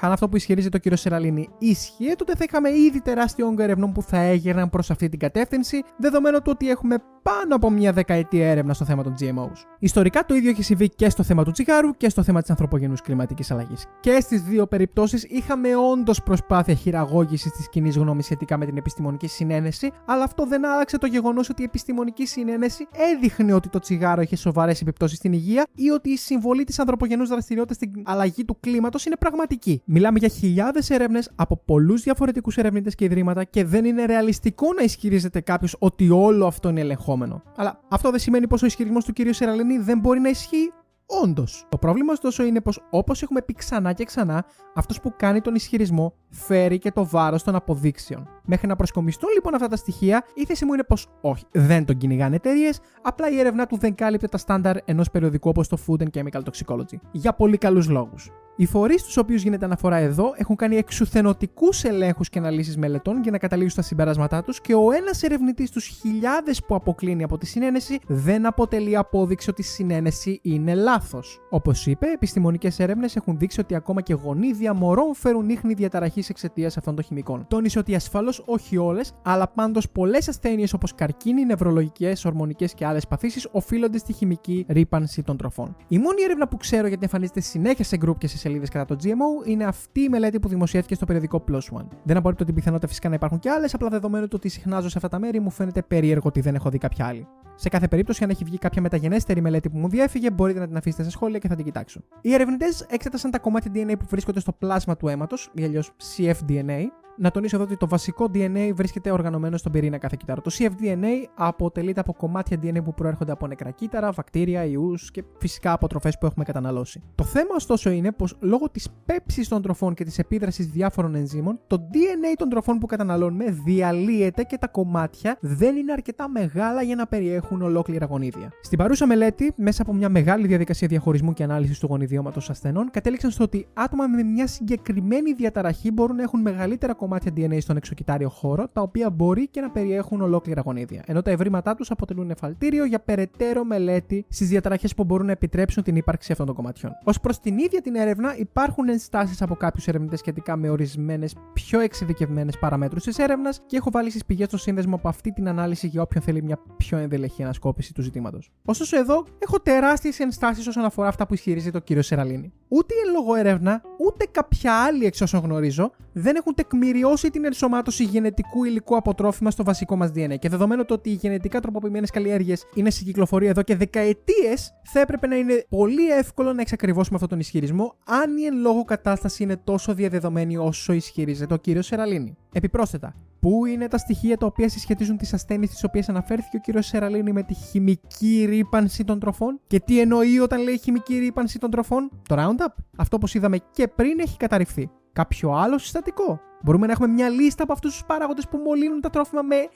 [0.00, 3.92] αν αυτό που ισχυρίζεται ο κύριο Σεραλίνη ίσχυε, τότε θα είχαμε ήδη τεράστιο όγκο ερευνών
[3.92, 8.50] που θα έγιναν προς αυτή την κατεύθυνση, δεδομένου του ότι έχουμε πάνω από μια δεκαετία
[8.50, 9.64] έρευνα στο θέμα των GMOs.
[9.78, 13.00] Ιστορικά το ίδιο έχει συμβεί και στο θέμα του τσιγάρου και στο θέμα της ανθρωπογενούς
[13.00, 13.86] κλιματικής αλλαγής.
[14.00, 19.26] Και στις δύο περιπτώσεις είχαμε όντως προσπάθεια χειραγώγησης της κοινή γνώμης σχετικά με την επιστημονική
[19.26, 24.20] συνένεση, αλλά αυτό δεν άλλαξε το γεγονός ότι η επιστημονική συνένεση έδειχνε ότι το τσιγάρο
[24.20, 28.56] είχε σοβαρές επιπτώσεις στην υγεία ή ότι η συμβολή της ανθρωπογενούς δραστηριότητας στην αλλαγή του
[28.60, 29.82] κλίματος είναι πραγματική.
[29.88, 34.82] Μιλάμε για χιλιάδες έρευνες από πολλούς διαφορετικούς ερευνητές και ιδρύματα και δεν είναι ρεαλιστικό να
[34.82, 37.42] ισχυρίζεται κάποιος ότι όλο αυτό είναι ελεγχόμενο.
[37.56, 39.16] Αλλά αυτό δεν σημαίνει πως ο ισχυρισμός του κ.
[39.34, 40.72] Σεραλίνη δεν μπορεί να ισχύει
[41.06, 41.66] Όντως.
[41.68, 45.54] Το πρόβλημα ωστόσο είναι πως, όπως έχουμε πει ξανά και ξανά, αυτός που κάνει τον
[45.54, 48.28] ισχυρισμό φέρει και το βάρος των αποδείξεων.
[48.44, 51.96] Μέχρι να προσκομιστούν λοιπόν αυτά τα στοιχεία, η θέση μου είναι πως όχι, δεν τον
[51.96, 56.02] κυνηγάνε εταιρείες, απλά η έρευνά του δεν κάλυπτε τα στάνταρ ενός περιοδικού όπως το Food
[56.02, 56.98] and Chemical Toxicology.
[57.10, 58.30] Για πολύ καλούς λόγους.
[58.58, 63.30] Οι φορείς στου οποίους γίνεται αναφορά εδώ έχουν κάνει εξουθενωτικούς ελέγχους και αναλύσεις μελετών για
[63.30, 67.46] να καταλήξουν στα συμπεράσματά τους και ο ένας ερευνητής στου χιλιάδες που αποκλίνει από τη
[67.46, 71.40] συνένεση δεν αποτελεί απόδειξη ότι η συνένεση είναι λάθος.
[71.50, 76.76] Όπως είπε, επιστημονικές έρευνες έχουν δείξει ότι ακόμα και γονίδια μωρών φέρουν ίχνη διαταραχής εξαιτίας
[76.76, 77.46] αυτών των χημικών.
[77.48, 83.06] Τόνισε ότι ασφαλώς όχι όλες, αλλά πάντως πολλές ασθένειες όπως καρκίνη, νευρολογικές, ορμονικές και άλλες
[83.06, 85.76] παθήσεις οφείλονται στη χημική ρήπανση των τροφών.
[85.88, 88.96] Η μόνη έρευνα που ξέρω γιατί εμφανίζεται συνέχεια σε γκρουπ και σε σελίδες κατά το
[89.02, 91.86] GMO είναι αυτή η μελέτη που δημοσιεύτηκε στο περιοδικό Plus One.
[92.02, 94.94] Δεν απορρίπτω την πιθανότητα φυσικά να υπάρχουν και άλλες, απλά δεδομένου του ότι συχνάζω σε
[94.96, 97.26] αυτά τα μέρη μου φαίνεται περίεργο ότι δεν έχω δει κάποια άλλη.
[97.58, 100.76] Σε κάθε περίπτωση, αν έχει βγει κάποια μεταγενέστερη μελέτη που μου διέφυγε, μπορείτε να την
[100.76, 102.00] αφήσετε στα σχόλια και θα την κοιτάξω.
[102.20, 106.84] Οι ερευνητές εξέτασαν τα κομμάτια DNA που βρίσκονται στο πλάσμα του αίματος, ή αλλιώς CFDNA,
[107.18, 110.40] να τονίσω εδώ ότι το βασικό DNA βρίσκεται οργανωμένο στον πυρήνα κάθε κύτταρο.
[110.40, 115.72] Το CFDNA αποτελείται από κομμάτια DNA που προέρχονται από νεκρά κύτταρα, βακτήρια, ιούς και φυσικά
[115.72, 117.02] από τροφές που έχουμε καταναλώσει.
[117.14, 121.60] Το θέμα ωστόσο είναι πως λόγω της πέψης των τροφών και της επίδρασης διάφορων ενζήμων,
[121.66, 126.94] το DNA των τροφών που καταναλώνουμε διαλύεται και τα κομμάτια δεν είναι αρκετά μεγάλα για
[126.94, 128.52] να περιέχουν ολόκληρα γονίδια.
[128.60, 133.30] Στην παρούσα μελέτη, μέσα από μια μεγάλη διαδικασία διαχωρισμού και ανάλυσης του γονιδιώματος ασθενών, κατέληξαν
[133.30, 138.28] στο ότι άτομα με μια συγκεκριμένη διαταραχή μπορούν να έχουν μεγαλύτερα κομμάτια DNA στον εξοκυτάριο
[138.28, 142.84] χώρο, τα οποία μπορεί και να περιέχουν ολόκληρα γονίδια, ενώ τα ευρήματά τους αποτελούν εφαλτήριο
[142.84, 146.92] για περαιτέρω μελέτη στις διαταραχές που μπορούν να επιτρέψουν την ύπαρξη αυτών των κομματιών.
[147.04, 151.80] Ω προς την ίδια την έρευνα, υπάρχουν ενστάσεις από κάποιους ερευνητές σχετικά με ορισμένες πιο
[151.80, 155.86] εξειδικευμένες παραμέτρους της έρευνας και έχω βάλει στις πηγές το σύνδεσμο από αυτή την ανάλυση
[155.86, 158.50] για όποιον θέλει μια πιο ενδελεχή ανασκόπηση του ζητήματος.
[158.64, 162.52] Ωστόσο, εδώ έχω τεράστιες ενστάσεις όσον αφορά αυτά που ισχυρίζεται ο κύριος Σεραλίνη.
[162.68, 168.04] Ούτε η λόγω έρευνα, ούτε κάποια άλλη εξ όσων γνωρίζω, δεν έχουν τεκμηριώσει την ενσωμάτωση
[168.04, 170.38] γενετικού υλικού από τρόφιμα στο βασικό μας DNA.
[170.38, 175.00] Και δεδομένου το ότι οι γενετικά τροποποιημένες καλλιέργειες είναι σε κυκλοφορία εδώ και δεκαετίες, θα
[175.00, 179.42] έπρεπε να είναι πολύ εύκολο να εξακριβώσουμε αυτόν τον ισχυρισμό, αν η εν λόγω κατάσταση
[179.42, 182.36] είναι τόσο διαδεδομένη όσο ισχυρίζεται ο κύριος Σεραλίνη.
[182.52, 186.86] Επιπρόσθετα, πού είναι τα στοιχεία τα οποία συσχετίζουν τις ασθένειες τις οποίες αναφέρθηκε ο κύριος
[186.86, 191.70] Σεραλίνη με τη χημική ρήπανση των τροφών; Και τι εννοεί όταν λέει χημική ρήπανση των
[191.70, 192.82] τροφών, το Roundup.
[192.96, 194.90] Αυτό όπως είδαμε και πριν έχει καταρριφθεί.
[195.16, 196.40] Κάποιο άλλο συστατικό.
[196.62, 199.68] Μπορούμε να έχουμε μια λίστα από αυτούς τους παράγοντες που μολύνουν τα τρόφιμα με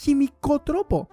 [0.00, 1.08] χημικό τρόπο.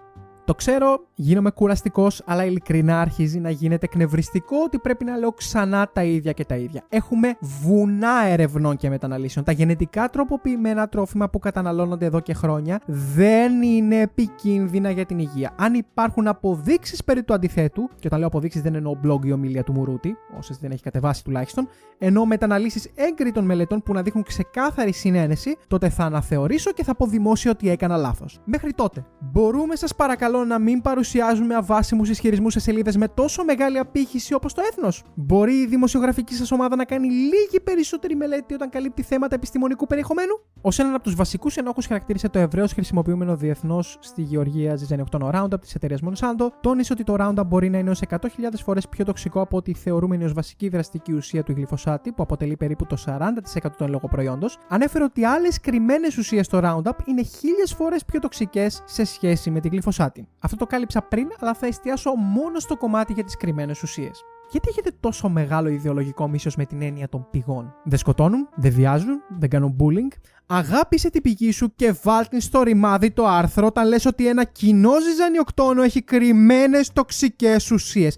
[0.51, 5.89] Το ξέρω, γίνομαι κουραστικός, αλλά ειλικρινά αρχίζει να γίνεται εκνευριστικό ότι πρέπει να λέω ξανά
[5.93, 6.83] τα ίδια και τα ίδια.
[6.89, 9.45] Έχουμε βουνά ερευνών και μεταναλύσεων.
[9.45, 15.55] Τα γενετικά τροποποιημένα τρόφιμα που καταναλώνονται εδώ και χρόνια δεν είναι επικίνδυνα για την υγεία.
[15.57, 19.63] Αν υπάρχουν αποδείξεις περί του αντιθέτου, και όταν λέω αποδείξεις δεν εννοώ blog ή ομιλία
[19.63, 24.91] του Μουρούτη, όσες δεν έχει κατεβάσει τουλάχιστον, ενώ μεταναλύσεις έγκριτων μελετών που να δείχνουν ξεκάθαρη
[24.91, 28.39] συνένεση, τότε θα αναθεωρήσω και θα πω δημόσια ότι έκανα λάθος.
[28.45, 33.77] Μέχρι τότε, μπορούμε σας παρακαλώ να μην παρουσιάζουμε αβάσιμους ισχυρισμούς σε σελίδες με τόσο μεγάλη
[33.77, 35.03] απήχηση όπως το έθνος.
[35.15, 40.39] Μπορεί η δημοσιογραφική σας ομάδα να κάνει λίγη περισσότερη μελέτη όταν καλύπτει θέματα επιστημονικού περιεχομένου;
[40.61, 45.61] Ω έναν από τους βασικούς ενόχους χαρακτήρισε το ευρέως χρησιμοποιούμενο διεθνώς στη γεωργία ζυζανιοκτόνο Roundup
[45.61, 48.17] της εταιρείας Monsanto, τόνισε ότι το Roundup μπορεί να είναι ως 100.000
[48.63, 52.85] φορές πιο τοξικό από ό,τι θεωρούμενη ως βασική δραστική ουσία του γλυφοσάτη, που αποτελεί περίπου
[52.85, 54.47] το 40% των λόγω προϊόντο.
[54.67, 59.59] Ανέφερε ότι άλλες κρυμμένες ουσίες στο Roundup είναι χίλιες φορές πιο τοξικές σε σχέση με
[59.59, 60.27] τη γλυφοσάτη.
[60.39, 64.23] Αυτό το κάλυψα πριν, αλλά θα εστιάσω μόνο στο κομμάτι για τις κρυμμένες ουσίες.
[64.51, 69.21] Γιατί έχετε τόσο μεγάλο ιδεολογικό μίσος με την έννοια των πηγών; Δεν σκοτώνουν, δεν βιάζουν,
[69.39, 70.17] δεν κάνουν bullying.
[70.45, 74.91] Αγάπησε την πηγή σου και βάλτε στο ρημάδι το άρθρο όταν λες ότι ένα κοινό
[75.01, 78.17] ζυζανιοκτόνο έχει κρυμμένες τοξικές ουσίες.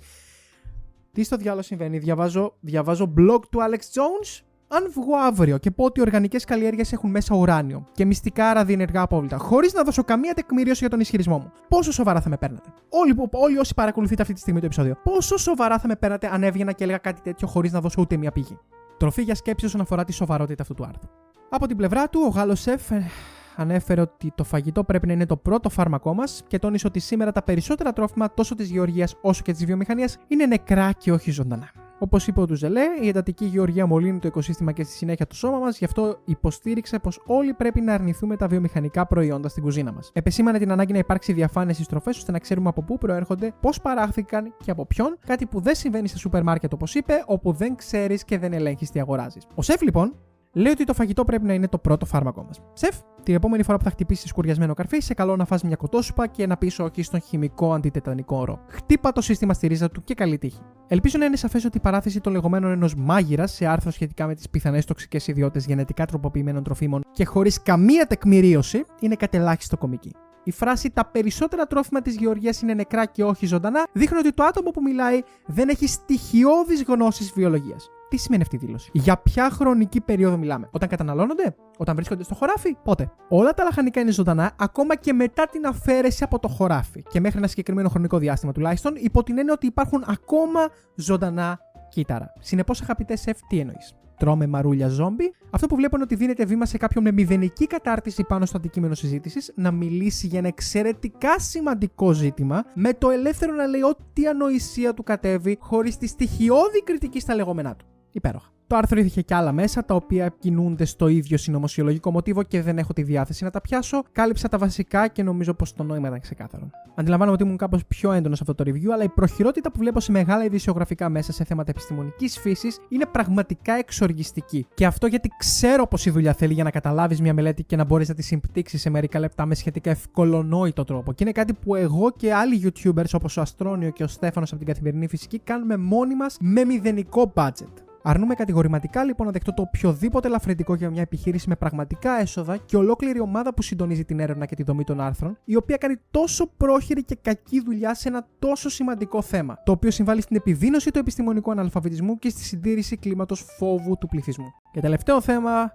[1.11, 4.41] Τι στο διάλογο συμβαίνει, διαβάζω, διαβάζω blog του Alex Jones
[4.75, 9.01] αν βγω αύριο και πω ότι οι οργανικές καλλιέργειες έχουν μέσα ουράνιο και μυστικά ραδιενεργά
[9.01, 12.69] απόβλητα, χωρίς να δώσω καμία τεκμηρίωση για τον ισχυρισμό μου, πόσο σοβαρά θα με παίρνατε;
[12.89, 16.43] Όλοι, όλοι όσοι παρακολουθείτε αυτή τη στιγμή το επεισόδιο, πόσο σοβαρά θα με παίρνατε αν
[16.43, 18.59] έβγαινα και έλεγα κάτι τέτοιο χωρίς να δώσω ούτε μία πηγή;
[18.97, 21.09] Τροφή για σκέψη όσον αφορά τη σοβαρότητα αυτού του άρθρου.
[21.49, 23.09] Από την πλευρά του, ο Γάλλος Σεφ ε,
[23.55, 27.31] ανέφερε ότι το φαγητό πρέπει να είναι το πρώτο φάρμακό μας και τόνισε ότι σήμερα
[27.31, 31.82] τα περισσότερα τρόφιμα τόσο της γεωργίας όσο και της βιομηχανίας είναι νεκρά και όχι ζωντανά.
[32.03, 35.57] Όπως είπε ο Τουζελέ, η εντατική γεωργία μολύνει το οικοσύστημα και στη συνέχεια το σώμα
[35.57, 40.09] μας, γι' αυτό υποστήριξε πως όλοι πρέπει να αρνηθούμε τα βιομηχανικά προϊόντα στην κουζίνα μας.
[40.13, 43.81] Επεσήμανε την ανάγκη να υπάρξει διαφάνεια στις τροφέ ώστε να ξέρουμε από πού προέρχονται, πώς
[43.81, 47.75] παράχθηκαν και από ποιον, κάτι που δεν συμβαίνει στα σούπερ μάρκετ όπως είπε, όπου δεν
[47.75, 49.47] ξέρεις και δεν ελέγχεις τι αγοράζεις.
[49.55, 50.13] Ο Σεφ λοιπόν
[50.53, 52.61] λέει ότι το φαγητό πρέπει να είναι το πρώτο φάρμακό μας.
[52.73, 56.27] Σεφ, την επόμενη φορά που θα χτυπήσεις σκουριασμένο καρφί, σε καλό να φας μια κοτόσουπα
[56.27, 58.59] και να πεις όχι στον χημικό αντιτετανικό όρο.
[58.67, 60.61] Χτύπα το σύστημα στη ρίζα του και καλή τύχη.
[60.87, 64.35] Ελπίζω να είναι σαφές ότι η παράθεση των λεγόμενων ενός μάγειρα σε άρθρο σχετικά με
[64.35, 70.11] τις πιθανές τοξικές ιδιότητε γενετικά τροποποιημένων τροφίμων και χωρίς καμία τεκμηρίωση είναι κατελάχιστο κομική.
[70.43, 74.43] Η φράση Τα περισσότερα τρόφιμα της γεωργίας είναι νεκρά και όχι ζωντανά δείχνει ότι το
[74.43, 77.89] άτομο που μιλάει δεν έχει στοιχειώδεις γνώσεις βιολογίας.
[78.13, 82.35] Τι σημαίνει αυτή η δήλωση; Για ποια χρονική περίοδο μιλάμε; Όταν καταναλώνονται, όταν βρίσκονται στο
[82.35, 87.03] χωράφι, πότε; Όλα τα λαχανικά είναι ζωντανά ακόμα και μετά την αφαίρεση από το χωράφι.
[87.09, 92.33] Και μέχρι ένα συγκεκριμένο χρονικό διάστημα τουλάχιστον, υπό την έννοια ότι υπάρχουν ακόμα ζωντανά κύτταρα.
[92.39, 96.65] Συνεπώς, αγαπητέ σεφ, τι εννοείς; Τρώμε μαρούλια ζόμπι, αυτό που βλέπω είναι ότι δίνεται βήμα
[96.65, 102.11] σε κάποιον με μηδενική κατάρτιση πάνω στο αντικείμενο συζήτησης να μιλήσει για ένα εξαιρετικά σημαντικό
[102.11, 107.35] ζήτημα, με το ελεύθερο να λέει ό,τι ανοησία του κατέβει, χωρίς τη στοιχειώδη κριτική στα
[107.35, 107.85] λεγόμενά του.
[108.13, 108.47] Υπέροχα.
[108.67, 112.77] Το άρθρο είχε και άλλα μέσα τα οποία κινούνται στο ίδιο συνωμοσιολογικό μοτίβο και δεν
[112.77, 114.03] έχω τη διάθεση να τα πιάσω.
[114.11, 116.69] Κάλυψα τα βασικά και νομίζω πως το νόημα ήταν ξεκάθαρο.
[116.95, 119.99] Αντιλαμβάνομαι ότι ήμουν κάπως πιο έντονος σε αυτό το review, αλλά η προχειρότητα που βλέπω
[119.99, 124.67] σε μεγάλα ειδησιογραφικά μέσα σε θέματα επιστημονικής φύσης είναι πραγματικά εξοργιστική.
[124.73, 127.83] Και αυτό γιατί ξέρω πως η δουλειά θέλει για να καταλάβεις μια μελέτη και να
[127.83, 131.13] μπορείς να τη συμπτύξεις σε μερικά λεπτά με σχετικά ευκολονόητο τρόπο.
[131.13, 134.57] Και είναι κάτι που εγώ και άλλοι YouTubers όπως ο Αστρόνιο και ο Στέφανος από
[134.57, 137.92] την καθημερινή φυσική κάνουμε μόνοι μας με μηδενικό budget.
[138.05, 142.77] Αρνούμε κατηγορηματικά λοιπόν να δεχτώ το οποιοδήποτε ελαφρυντικό για μια επιχείρηση με πραγματικά έσοδα και
[142.77, 146.47] ολόκληρη ομάδα που συντονίζει την έρευνα και τη δομή των άρθρων, η οποία κάνει τόσο
[146.57, 150.99] πρόχειρη και κακή δουλειά σε ένα τόσο σημαντικό θέμα, το οποίο συμβάλλει στην επιδείνωση του
[150.99, 154.47] επιστημονικού αναλφαβητισμού και στη συντήρηση κλίματος φόβου του πληθυσμού.
[154.71, 155.73] Και τελευταίο θέμα,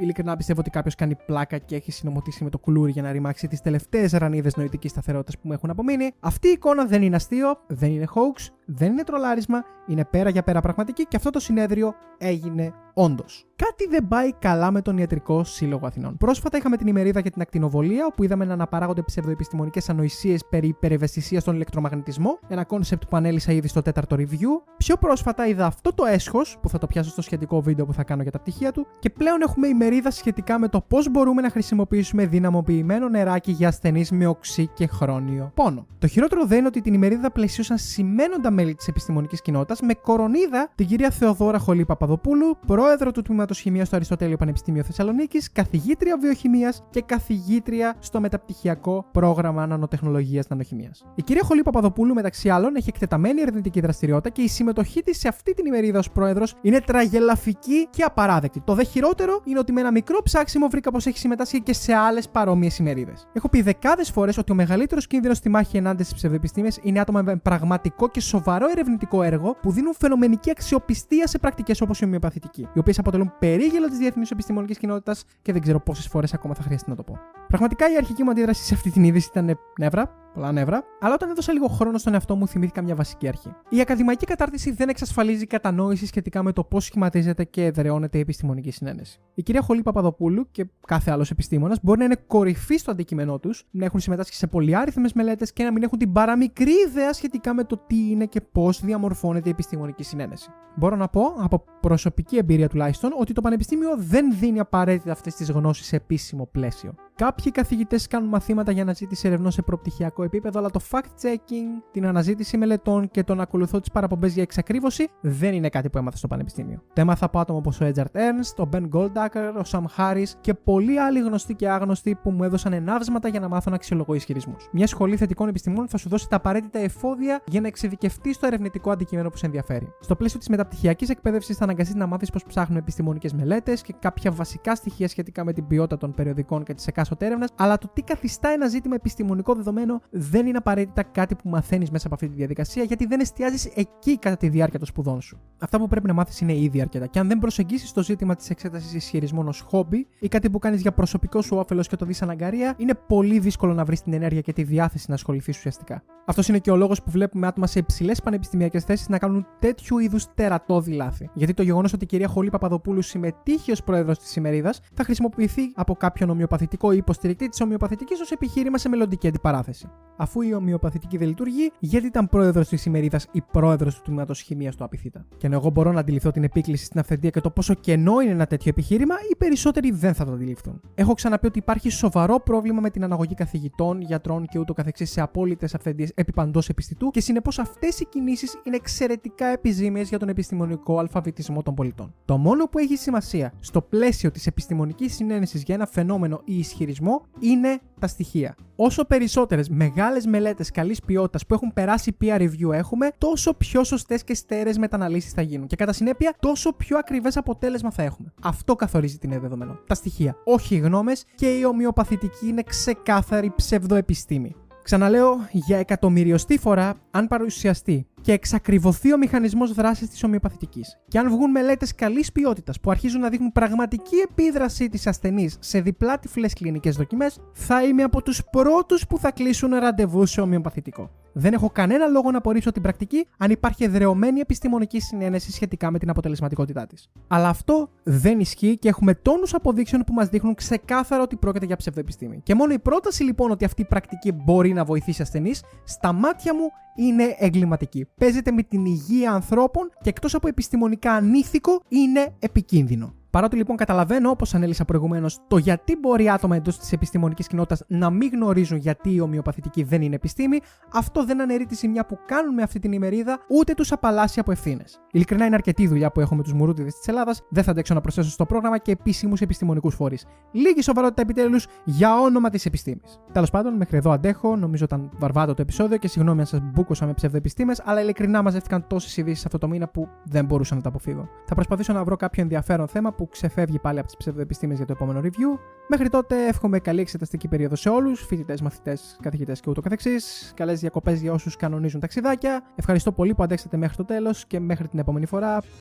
[0.00, 3.48] ειλικρινά πιστεύω ότι κάποιος κάνει πλάκα και έχει συνωμοτήσει με το κουλούρι για να ρημάξει
[3.48, 6.12] τις τελευταίες ρανίδες νοητικής σταθερότητας που μου έχουν απομείνει.
[6.20, 10.42] Αυτή η εικόνα δεν είναι αστείο, δεν είναι hoax, δεν είναι τρολάρισμα, είναι πέρα για
[10.42, 13.49] πέρα πραγματική και αυτό το συνέδριο έγινε όντως.
[13.66, 16.16] Κάτι δεν πάει καλά με τον Ιατρικό Σύλλογο Αθηνών.
[16.16, 21.42] Πρόσφατα είχαμε την ημερίδα για την ακτινοβολία, όπου είδαμε να αναπαράγονται ψευδοεπιστημονικές ανοησίες περί υπερευαισθησίας
[21.42, 24.72] στον ηλεκτρομαγνητισμό, ένα concept που ανέλυσα ήδη στο τέταρτο review.
[24.76, 28.04] Πιο πρόσφατα είδα αυτό το έσχος, που θα το πιάσω στο σχετικό βίντεο που θα
[28.04, 31.50] κάνω για τα πτυχία του, και πλέον έχουμε ημερίδα σχετικά με το πώς μπορούμε να
[31.50, 35.86] χρησιμοποιήσουμε δυναμοποιημένο νεράκι για ασθενείς με οξύ και χρόνιο πόνο.
[35.98, 40.70] Το χειρότερο δεν είναι ότι την ημερίδα πλαισίωσαν σημαίνοντα μέλη της επιστημονικής κοινότητας με κορονίδα
[40.74, 46.82] την κυρία Θεοδόρα Χολή Παπαδοπούλου, πρόεδρο του Τμήματος Χημίας στο Αριστοτέλειο Πανεπιστήμιο Θεσσαλονίκης, καθηγήτρια βιοχημίας
[46.90, 51.04] και καθηγήτρια στο μεταπτυχιακό πρόγραμμα νανοτεχνολογίας νανοχημίας.
[51.14, 55.28] Η κυρία Χολή Παπαδοπούλου, μεταξύ άλλων, έχει εκτεταμένη ερευνητική δραστηριότητα και η συμμετοχή της σε
[55.28, 58.60] αυτή την ημερίδα ως πρόεδρος είναι τραγελαφική και απαράδεκτη.
[58.60, 61.94] Το δε χειρότερο είναι ότι με ένα μικρό ψάξιμο βρήκα πως έχει συμμετάσχει και σε
[61.94, 63.26] άλλες παρόμοιες ημερίδες.
[63.32, 67.22] Έχω πει δεκάδες φορές ότι ο μεγαλύτερος κίνδυνος στη μάχη ενάντια στις ψευδεπιστήμες είναι άτομα
[67.22, 72.68] με πραγματικό και σοβαρό ερευνητικό έργο που δίνουν φαινομενική αξιοπιστία σε πρακτικές όπως η ομοιοπαθητική,
[72.72, 76.62] οι οποίες αποτελούν περίγελο της διεθνή επιστημονικής κοινότητας και δεν ξέρω πόσες φορές ακόμα θα
[76.62, 77.18] χρειαστεί να το πω.
[77.48, 81.30] Πραγματικά η αρχική μου αντίδραση σε αυτή την είδηση ήταν νεύρα, πολλά νεύρα, αλλά όταν
[81.30, 83.52] έδωσα λίγο χρόνο στον εαυτό μου, θυμήθηκα μια βασική αρχή.
[83.68, 88.70] Η ακαδημαϊκή κατάρτιση δεν εξασφαλίζει κατανόηση σχετικά με το πώς σχηματίζεται και εδραιώνεται η επιστημονική
[88.70, 89.20] συνένεση.
[89.34, 93.66] Η κυρία Χολή Παπαδοπούλου και κάθε άλλος επιστήμονας μπορεί να είναι κορυφή στο αντικείμενό τους,
[93.70, 97.64] να έχουν συμμετάσχει σε πολυάριθμες μελέτες και να μην έχουν την παραμικρή ιδέα σχετικά με
[97.64, 100.50] το τι είναι και πώς διαμορφώνεται η επιστημονική συνένεση.
[100.76, 105.50] Μπορώ να πω, από προσωπική εμπειρία τουλάχιστον, ότι το Πανεπιστήμιο δεν δίνει απαραίτητα αυτές τις
[105.50, 106.94] γνώσεις σε επίσημο πλαίσιο.
[107.20, 112.56] Κάποιοι καθηγητές κάνουν μαθήματα για αναζήτηση ερευνών σε προπτυχιακό επίπεδο, αλλά το fact-checking, την αναζήτηση
[112.56, 116.28] μελετών και το να ακολουθώ τις παραπομπές για εξακρίβωση δεν είναι κάτι που έμαθα στο
[116.28, 116.82] Πανεπιστήμιο.
[116.92, 120.54] Το έμαθα από άτομα όπως ο Edgard Ernst, ο Ben Goldacre, ο Sam Harris και
[120.54, 124.68] πολλοί άλλοι γνωστοί και άγνωστοι που μου έδωσαν ενάβσματα για να μάθω να αξιολογώ ισχυρισμούς.
[124.72, 128.90] Μια σχολή θετικών επιστημών θα σου δώσει τα απαραίτητα εφόδια για να εξειδικευτείς στο ερευνητικό
[128.90, 129.92] αντικείμενο που σε ενδιαφέρει.
[130.00, 134.30] Στο πλαίσιο της μεταπτυχιακής εκπαίδευσης θα αναγκαστείς να μάθεις πώς ψάχνουν επιστημονικές μελέτες και κάποια
[134.30, 138.02] βασικά στοιχεία σχετικά με την ποιότητα των περιοδικών και τη εκάστοτε έρευνα, αλλά το τι
[138.02, 142.34] καθιστά ένα ζήτημα επιστημονικό δεδομένο δεν είναι απαραίτητα κάτι που μαθαίνεις μέσα από αυτή τη
[142.34, 145.40] διαδικασία, γιατί δεν εστιάζεις εκεί κατά τη διάρκεια των σπουδών σου.
[145.58, 147.06] Αυτά που πρέπει να μάθεις είναι ήδη αρκετά.
[147.06, 150.80] Και αν δεν προσεγγίσεις το ζήτημα της εξέτασης ισχυρισμών ως χόμπι ή κάτι που κάνεις
[150.80, 154.40] για προσωπικό σου όφελος και το δεις αναγκαρία, είναι πολύ δύσκολο να βρεις την ενέργεια
[154.40, 156.02] και τη διάθεση να ασχοληθείς ουσιαστικά.
[156.26, 159.98] Αυτός είναι και ο λόγος που βλέπουμε άτομα σε υψηλές πανεπιστημιακές θέσεις να κάνουν τέτοιου
[159.98, 161.30] είδους τερατώδη λάθη.
[161.34, 165.62] Γιατί το γεγονός ότι η κυρία Χολή Παπαδοπούλου συμμετείχε ως πρόεδρος της ημερίδας θα χρησιμοποιηθεί
[165.74, 169.88] από κάποιον ομοιοπαθητικό ή υποστηρικτή της ομοιοπαθητικής ως επιχείρημα σε μελλοντική αντιπαράθεση.
[170.16, 174.76] Αφού η ομοιοπαθητική δεν λειτουργεί, γιατί ήταν πρόεδρος της ημερίδας ή πρόεδρος του τμήματος χημίας
[174.76, 175.26] του Απιθύτα.
[175.36, 178.30] Και ενώ εγώ μπορώ να αντιληφθώ την επίκληση στην αυθεντία και το πόσο κενό είναι
[178.30, 180.80] ένα τέτοιο επιχείρημα, οι περισσότεροι δεν θα το αντιληφθούν.
[180.94, 185.20] Έχω ξαναπεί ότι υπάρχει σοβαρό πρόβλημα με την αναγωγή καθηγητών, γιατρών και ούτω καθεξής σε
[185.20, 190.28] απόλυτες αυθεντίες επί παντός επιστητού και συνεπώς αυτές οι κινήσεις είναι εξαιρετικά επιζήμιες για τον
[190.28, 192.14] επιστημονικό αλφαβητισμό των πολιτών.
[192.24, 197.22] Το μόνο που έχει σημασία στο πλαίσιο της επιστημονικής συνένεσης για ένα φαινόμενο ή ισχυρισμό
[197.40, 198.54] είναι τα στοιχεία.
[198.76, 204.24] Όσο περισσότερες μεγάλες μελέτες καλής ποιότητας που έχουν περάσει peer review έχουμε, τόσο πιο σωστές
[204.24, 205.66] και στέρεες μεταναλύσεις θα γίνουν.
[205.66, 208.32] Και κατά συνέπεια, τόσο πιο ακριβές αποτέλεσμα θα έχουμε.
[208.42, 209.78] Αυτό καθορίζει την δεδομένο.
[209.86, 210.36] Τα στοιχεία.
[210.44, 214.54] Όχι οι γνώμες και η ομοιοπαθητική είναι ξεκάθαρη ψευδοεπιστήμη.
[214.90, 220.98] Ξαναλέω για εκατομμυριωστή φορά, αν παρουσιαστεί και εξακριβωθεί ο μηχανισμός δράσης της ομοιοπαθητικής.
[221.08, 225.80] Και αν βγουν μελέτες καλής ποιότητας που αρχίζουν να δείχνουν πραγματική επίδραση της ασθενής σε
[225.80, 231.10] διπλά τυφλές κλινικές δοκιμές, θα είμαι από τους πρώτους που θα κλείσουν ραντεβού σε ομοιοπαθητικό.
[231.32, 235.98] Δεν έχω κανένα λόγο να απορρίψω την πρακτική αν υπάρχει εδρεωμένη επιστημονική συνένεση σχετικά με
[235.98, 237.10] την αποτελεσματικότητά της.
[237.28, 241.76] Αλλά αυτό δεν ισχύει και έχουμε τόνους αποδείξεων που μας δείχνουν ξεκάθαρα ότι πρόκειται για
[241.76, 242.40] ψευδοεπιστήμη.
[242.42, 246.54] Και μόνο η πρόταση λοιπόν ότι αυτή η πρακτική μπορεί να βοηθήσει ασθενείς, στα μάτια
[246.54, 248.06] μου είναι εγκληματική.
[248.18, 253.14] Παίζεται με την υγεία ανθρώπων και εκτός από επιστημονικά ανήθικο είναι επικίνδυνο.
[253.30, 258.10] Παρότι λοιπόν καταλαβαίνω, όπως ανέλησα προηγουμένως, το γιατί μπορεί άτομα εντός της επιστημονικής κοινότητας να
[258.10, 260.60] μην γνωρίζουν γιατί η ομοιοπαθητική δεν είναι επιστήμη,
[260.92, 264.52] αυτό δεν αναιρεί τη ζημιά που κάνουν με αυτή την ημερίδα, ούτε τους απαλλάσσει από
[264.52, 265.00] ευθύνες.
[265.10, 268.30] Ειλικρινά είναι αρκετή δουλειά που έχουμε τους μουρούτιδες της Ελλάδας, δεν θα αντέξω να προσθέσω
[268.30, 270.26] στο πρόγραμμα και επίσημους επιστημονικούς φορείς.
[270.52, 273.20] Λίγη σοβαρότητα επιτέλους για όνομα της επιστήμης.
[273.32, 277.06] Τέλος πάντων, μέχρι εδώ αντέχω, νομίζω ήταν βαρβάτο το επεισόδιο και συγγνώμη αν σας μπούκοσα
[277.06, 280.88] με ψευδοεπιστήμε, αλλά ειλικρινά μαζεύτηκαν τόσες ειδήσεις αυτό το μήνα που δεν μπορούσα να τα
[280.88, 281.28] αποφύγω.
[281.46, 284.92] Θα προσπαθήσω να βρω κάποιο ενδιαφέρον θέμα που ξεφεύγει πάλι από τις ψευδοεπιστήμες για το
[284.92, 285.58] επόμενο review.
[285.88, 290.52] Μέχρι τότε εύχομαι καλή εξεταστική περίοδο σε όλους, φοιτητές, μαθητές, καθηγητές και ούτω καθεξής.
[290.56, 292.62] Καλές διακοπές για όσους κανονίζουν ταξιδάκια.
[292.74, 295.62] Ευχαριστώ πολύ που αντέξατε μέχρι το τέλος και μέχρι την επόμενη φορά.